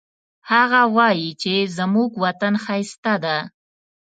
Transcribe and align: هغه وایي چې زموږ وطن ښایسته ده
هغه 0.51 0.81
وایي 0.95 1.29
چې 1.41 1.53
زموږ 1.77 2.11
وطن 2.23 2.53
ښایسته 2.63 3.13
ده 3.23 3.37